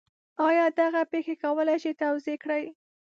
[0.47, 2.65] آیا دغه پېښه کولی شئ توضیح کړئ؟